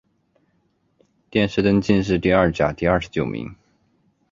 [1.29, 3.55] 殿试登进士第二甲第二十九名。